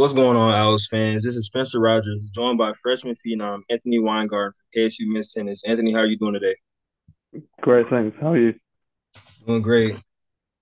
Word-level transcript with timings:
What's 0.00 0.14
going 0.14 0.34
on, 0.34 0.54
Owls 0.54 0.86
fans? 0.86 1.24
This 1.24 1.36
is 1.36 1.44
Spencer 1.44 1.78
Rogers, 1.78 2.30
joined 2.34 2.56
by 2.56 2.72
freshman 2.82 3.16
phenom 3.16 3.60
Anthony 3.68 3.98
Weingarten 3.98 4.52
from 4.52 4.64
KSU 4.74 5.00
Men's 5.04 5.30
Tennis. 5.30 5.62
Anthony, 5.64 5.92
how 5.92 5.98
are 5.98 6.06
you 6.06 6.16
doing 6.16 6.32
today? 6.32 6.56
Great, 7.60 7.86
thanks. 7.90 8.16
How 8.18 8.32
are 8.32 8.38
you? 8.38 8.54
Doing 9.46 9.60
great. 9.60 10.00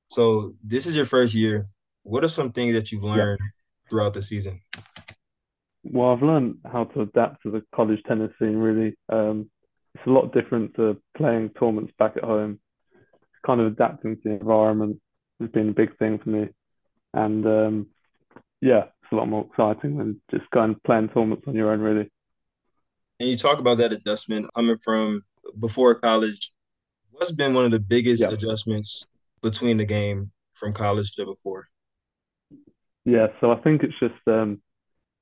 So, 0.09 0.55
this 0.65 0.89
is 0.89 0.97
your 0.97 1.05
first 1.05 1.37
year. 1.37 1.67
What 2.03 2.25
are 2.25 2.29
some 2.29 2.51
things 2.51 2.73
that 2.73 2.91
you've 2.91 3.05
Yeah. 3.05 3.15
learned 3.15 3.41
throughout 3.89 4.13
the 4.13 4.23
season? 4.23 4.61
Well, 5.85 6.11
I've 6.11 6.23
learned 6.23 6.59
how 6.65 6.87
to 6.87 7.03
adapt 7.03 7.45
to 7.45 7.53
the 7.53 7.63
college 7.73 8.03
tennis 8.09 8.33
scene, 8.41 8.57
really. 8.57 8.97
Um, 9.09 9.49
it's 9.95 10.05
a 10.05 10.11
lot 10.11 10.33
different 10.33 10.75
to 10.75 11.01
playing 11.17 11.51
tournaments 11.51 11.93
back 11.97 12.17
at 12.17 12.25
home. 12.25 12.59
Kind 13.47 13.61
of 13.61 13.69
adapting 13.69 14.17
to 14.17 14.23
the 14.25 14.31
environment 14.31 15.01
has 15.39 15.49
been 15.51 15.69
a 15.69 15.75
big 15.75 15.97
thing 15.97 16.19
for 16.19 16.29
me. 16.29 16.49
And 17.15 17.47
um, 17.47 17.87
yeah, 18.61 18.87
it's 19.09 19.13
a 19.13 19.17
lot 19.17 19.29
more 19.29 19.47
exciting 19.47 19.99
than 19.99 20.21
just 20.31 20.51
going 20.51 20.71
and 20.73 20.83
playing 20.83 21.09
tournaments 21.09 21.45
on 21.47 21.55
your 21.55 21.73
own, 21.73 21.81
really. 21.81 22.11
And 23.21 23.29
you 23.29 23.37
talk 23.37 23.59
about 23.59 23.79
that 23.79 23.93
adjustment 23.93 24.47
coming 24.55 24.77
from 24.79 25.25
before 25.59 25.95
college. 25.95 26.53
What's 27.11 27.33
been 27.33 27.55
one 27.55 27.65
of 27.67 27.71
the 27.73 27.81
biggest 27.81 28.29
Yeah. 28.29 28.33
adjustments 28.33 29.09
between 29.43 29.79
the 29.79 29.85
game 29.85 30.33
from 30.55 30.73
college 30.73 31.13
to 31.17 31.27
before? 31.27 31.69
Yeah, 33.05 33.29
so 33.41 33.51
I 33.53 33.61
think 33.61 33.83
it's 33.83 33.99
just 34.01 34.15
um, 34.27 34.61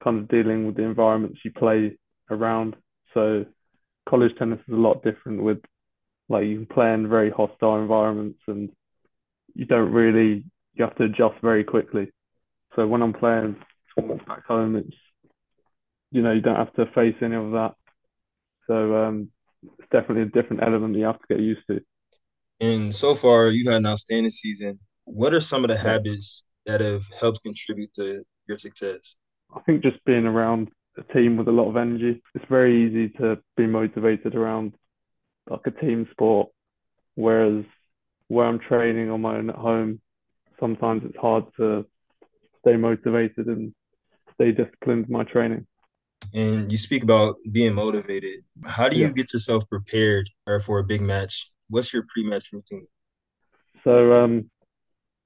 kind 0.02 0.18
of 0.18 0.28
dealing 0.28 0.66
with 0.66 0.76
the 0.76 0.82
environments 0.84 1.40
you 1.44 1.52
play 1.52 1.98
around. 2.30 2.76
So 3.14 3.46
college 4.08 4.32
tennis 4.38 4.60
is 4.68 4.74
a 4.74 4.78
lot 4.78 5.02
different 5.04 5.42
with 5.42 5.58
like 6.28 6.46
you 6.46 6.56
can 6.58 6.66
play 6.66 6.92
in 6.94 7.08
very 7.08 7.30
hostile 7.30 7.76
environments 7.80 8.40
and 8.48 8.70
you 9.54 9.66
don't 9.66 9.92
really 9.92 10.44
you 10.74 10.84
have 10.84 10.96
to 10.96 11.04
adjust 11.04 11.36
very 11.42 11.64
quickly. 11.64 12.10
So 12.76 12.86
when 12.86 13.02
I'm 13.02 13.14
playing 13.14 13.56
tournaments 13.96 14.24
back 14.26 14.44
home, 14.46 14.76
it's 14.76 14.96
you 16.10 16.22
know 16.22 16.32
you 16.32 16.40
don't 16.40 16.56
have 16.56 16.72
to 16.74 16.86
face 16.94 17.16
any 17.22 17.36
of 17.36 17.52
that. 17.52 17.74
So 18.66 18.96
um, 18.96 19.30
it's 19.78 19.88
definitely 19.90 20.22
a 20.22 20.26
different 20.26 20.62
element 20.62 20.94
that 20.94 20.98
you 20.98 21.06
have 21.06 21.20
to 21.20 21.26
get 21.28 21.40
used 21.40 21.62
to. 21.70 21.80
And 22.60 22.94
so 22.94 23.14
far, 23.14 23.48
you 23.48 23.68
had 23.70 23.78
an 23.78 23.86
outstanding 23.86 24.30
season. 24.30 24.78
What 25.04 25.34
are 25.34 25.40
some 25.40 25.64
of 25.64 25.68
the 25.68 25.76
habits 25.76 26.44
that 26.64 26.80
have 26.80 27.04
helped 27.20 27.42
contribute 27.42 27.92
to 27.94 28.24
your 28.48 28.58
success? 28.58 29.16
I 29.54 29.60
think 29.60 29.82
just 29.82 30.02
being 30.04 30.26
around 30.26 30.68
a 30.98 31.12
team 31.12 31.36
with 31.36 31.48
a 31.48 31.52
lot 31.52 31.68
of 31.68 31.76
energy, 31.76 32.22
it's 32.34 32.44
very 32.48 32.86
easy 32.86 33.10
to 33.18 33.38
be 33.56 33.66
motivated 33.66 34.34
around 34.34 34.74
like 35.48 35.60
a 35.66 35.70
team 35.70 36.08
sport. 36.10 36.48
Whereas 37.14 37.64
where 38.28 38.46
I'm 38.46 38.58
training 38.58 39.10
on 39.10 39.20
my 39.20 39.36
own 39.36 39.50
at 39.50 39.56
home, 39.56 40.00
sometimes 40.58 41.02
it's 41.04 41.16
hard 41.16 41.44
to 41.58 41.86
stay 42.60 42.76
motivated 42.76 43.46
and 43.46 43.72
stay 44.36 44.52
disciplined 44.52 45.06
in 45.06 45.12
my 45.12 45.24
training. 45.24 45.66
And 46.34 46.70
you 46.70 46.78
speak 46.78 47.02
about 47.02 47.36
being 47.52 47.74
motivated. 47.74 48.44
How 48.64 48.88
do 48.88 48.96
you 48.96 49.06
Yeah. 49.06 49.12
get 49.12 49.32
yourself 49.32 49.68
prepared 49.68 50.30
for 50.64 50.78
a 50.78 50.84
big 50.84 51.00
match? 51.00 51.50
What's 51.68 51.92
your 51.92 52.04
pre-match 52.08 52.52
routine? 52.52 52.86
So 53.84 54.12
um, 54.12 54.50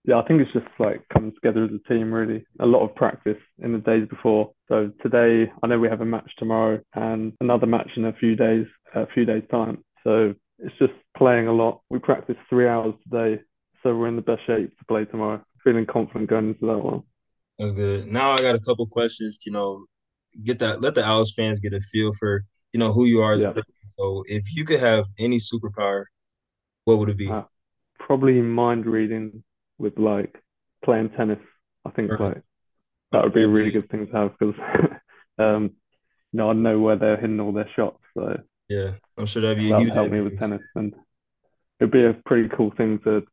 yeah, 0.05 0.19
I 0.19 0.27
think 0.27 0.41
it's 0.41 0.52
just 0.52 0.67
like 0.78 1.02
coming 1.12 1.33
together 1.33 1.64
as 1.64 1.70
a 1.72 1.89
team 1.92 2.12
really. 2.12 2.44
A 2.61 2.67
lot 2.67 2.84
of 2.84 2.94
practice 2.94 3.39
in 3.62 3.72
the 3.72 3.78
days 3.78 4.08
before. 4.08 4.52
So 4.69 4.92
today, 5.02 5.50
I 5.62 5.67
know 5.67 5.78
we 5.78 5.89
have 5.89 6.00
a 6.00 6.06
match 6.06 6.30
tomorrow 6.39 6.80
and 6.95 7.33
another 7.41 7.67
match 7.67 7.91
in 7.97 8.05
a 8.05 8.12
few 8.14 8.36
days, 8.36 8.67
a 8.95 9.06
few 9.06 9.24
days 9.24 9.42
time. 9.50 9.84
So 10.05 10.34
it's 10.58 10.77
just 10.78 10.92
playing 11.17 11.48
a 11.48 11.52
lot. 11.52 11.83
We 11.91 11.98
practice 11.98 12.36
three 12.48 12.69
hours 12.69 12.95
today, 13.05 13.42
so 13.83 13.95
we're 13.97 14.08
in 14.08 14.17
the 14.17 14.22
best 14.22 14.42
shape 14.47 14.77
to 14.78 14.84
play 14.86 15.05
tomorrow. 15.05 15.42
Feeling 15.64 15.86
confident 15.86 16.30
going 16.30 16.48
into 16.48 16.67
that 16.67 16.78
one. 16.78 17.02
That's 17.61 17.72
good. 17.72 18.06
Now 18.06 18.33
I 18.33 18.41
got 18.41 18.55
a 18.55 18.58
couple 18.58 18.86
questions, 18.86 19.39
you 19.44 19.53
know, 19.53 19.84
get 20.44 20.58
that 20.61 20.80
let 20.80 20.94
the 20.94 21.05
Owls 21.05 21.30
fans 21.36 21.61
get 21.61 21.75
a 21.75 21.80
feel 21.80 22.11
for, 22.19 22.42
you 22.72 22.80
know, 22.80 22.91
who 22.91 23.05
you 23.05 23.20
are 23.22 23.34
as 23.34 23.42
Yeah. 23.42 23.52
So 23.98 24.25
if 24.27 24.56
you 24.56 24.64
could 24.64 24.80
have 24.80 25.05
any 25.19 25.36
superpower, 25.36 26.05
what 26.86 26.98
would 26.98 27.11
it 27.11 27.18
be? 27.18 27.29
Uh, 27.29 27.42
probably 27.98 28.40
mind 28.40 28.86
reading 28.86 29.45
with 29.79 29.98
like 29.98 30.42
playing 30.83 31.11
tennis. 31.11 31.39
I 31.84 31.90
think 31.90 32.12
Right. 32.12 32.20
like 32.20 32.42
that 33.12 33.24
would 33.24 33.34
be 33.34 33.42
a 33.42 33.48
really 33.48 33.70
good 33.70 33.90
thing 33.90 34.07
to 34.07 34.13
have 34.14 34.39
because 34.39 34.55
um, 35.39 35.64
you 36.33 36.39
know 36.39 36.48
I 36.48 36.55
know 36.55 36.80
where 36.80 36.96
they're 36.96 37.18
hitting 37.18 37.40
all 37.40 37.52
their 37.52 37.68
shots, 37.77 38.01
so 38.17 38.40
yeah, 38.70 38.92
I'm 39.18 39.27
sure 39.27 39.42
that'd 39.42 39.58
be 39.58 39.68
a 39.70 39.73
that 39.74 39.84
would 39.84 39.95
help 39.95 40.11
me 40.11 40.23
with 40.23 40.39
tennis, 40.39 40.63
and 40.77 40.95
it'd 41.79 41.92
be 41.92 42.07
a 42.07 42.14
pretty 42.24 42.48
cool 42.57 42.73
thing 42.74 43.01
to 43.01 43.27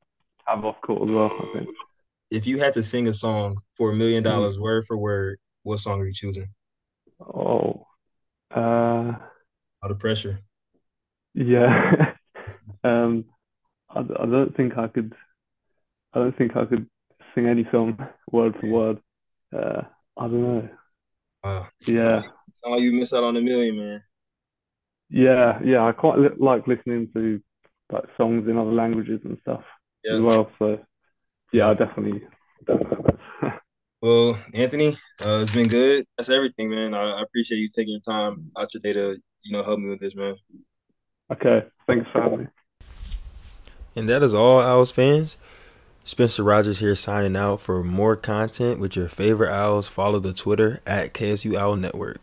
have 0.46 0.66
off 0.66 0.82
court 0.82 1.04
as 1.04 1.16
well. 1.16 1.32
I 1.32 1.60
think. 1.60 1.70
If 2.30 2.46
you 2.46 2.60
had 2.60 2.74
to 2.74 2.84
sing 2.84 3.08
a 3.08 3.14
song 3.14 3.58
for 3.76 3.92
a 3.92 3.96
million 3.96 4.22
Mm. 4.24 4.26
dollars, 4.30 4.60
word 4.60 4.86
for 4.86 4.98
word, 4.98 5.40
what 5.64 5.80
song 5.80 6.02
are 6.02 6.06
you 6.06 6.14
choosing? 6.14 6.48
Oh, 7.20 7.88
uh, 8.54 8.60
Out 9.84 9.92
of 9.92 10.00
pressure. 10.00 10.40
yeah. 11.34 12.14
um, 12.84 13.26
I, 13.90 14.00
I 14.00 14.26
don't 14.26 14.56
think 14.56 14.78
I 14.78 14.88
could. 14.88 15.14
I 16.14 16.20
don't 16.20 16.38
think 16.38 16.56
I 16.56 16.66
could 16.66 16.88
sing 17.36 17.48
any 17.48 17.66
song 17.72 17.98
word 18.32 18.56
for 18.60 18.68
word. 18.68 19.00
Uh, 19.56 19.82
I 20.18 20.22
don't 20.28 20.42
know. 20.42 20.70
Wow. 21.44 21.68
Yeah, 21.86 22.22
sound 22.22 22.32
like 22.66 22.82
you 22.82 22.92
miss 22.92 23.14
out 23.14 23.24
on 23.24 23.38
a 23.38 23.42
million, 23.42 23.78
man. 23.78 24.02
yeah, 25.10 25.60
yeah. 25.64 25.86
I 25.86 25.92
quite 25.92 26.18
li 26.20 26.30
like 26.38 26.68
listening 26.68 27.10
to 27.14 27.42
like 27.92 28.04
songs 28.18 28.48
in 28.50 28.58
other 28.58 28.72
languages 28.74 29.22
and 29.24 29.38
stuff 29.42 29.64
as 30.10 30.20
well. 30.22 30.52
So 30.60 30.80
yeah, 31.52 31.66
Yeah. 31.66 31.70
I 31.70 31.74
definitely. 31.74 32.28
Well, 34.00 34.38
Anthony, 34.54 34.96
uh, 35.26 35.40
it's 35.42 35.50
been 35.50 35.68
good. 35.68 36.06
That's 36.18 36.30
everything, 36.30 36.70
man. 36.70 36.94
I, 36.94 37.14
I 37.14 37.22
appreciate 37.24 37.58
you 37.58 37.68
taking 37.68 37.94
your 37.94 38.02
time 38.02 38.52
out 38.56 38.72
your 38.72 38.82
day 38.82 38.94
to, 38.94 39.20
you 39.42 39.52
know, 39.52 39.64
help 39.64 39.80
me 39.80 39.90
with 39.90 40.00
this, 40.00 40.16
man. 40.16 40.36
Okay, 41.32 41.66
thanks 41.88 42.08
me. 42.14 42.46
And 43.96 44.08
that 44.08 44.22
is 44.22 44.36
all, 44.36 44.62
Owls 44.62 44.92
fans. 44.92 45.38
Spencer 46.04 46.44
Rogers 46.44 46.80
here 46.80 46.96
signing 46.96 47.36
out. 47.36 47.60
For 47.60 47.84
more 47.84 48.16
content 48.16 48.80
with 48.80 48.96
your 48.96 49.10
favorite 49.10 49.52
Owls, 49.52 49.90
follow 49.90 50.20
the 50.20 50.32
Twitter 50.32 50.80
at 50.86 51.14
KSU 51.14 51.56
Owl 51.56 51.76
Network. 51.76 52.16